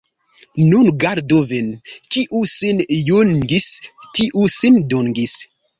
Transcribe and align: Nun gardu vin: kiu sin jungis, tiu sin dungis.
Nun 0.69 0.87
gardu 1.03 1.41
vin: 1.51 1.69
kiu 2.17 2.43
sin 2.55 2.83
jungis, 3.11 3.71
tiu 4.19 4.53
sin 4.59 4.83
dungis. 4.95 5.43